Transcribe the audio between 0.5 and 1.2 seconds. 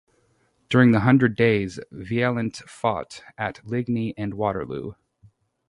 During the